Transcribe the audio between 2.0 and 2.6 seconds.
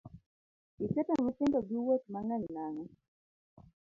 mang'eny